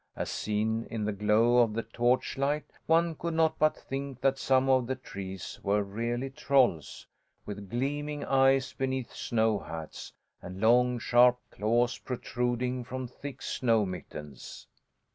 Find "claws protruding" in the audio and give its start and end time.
11.51-12.83